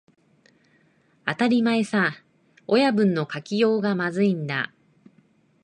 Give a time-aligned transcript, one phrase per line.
[1.27, 2.23] 当たり前さ、
[2.65, 4.73] 親分の書きようがまずいんだ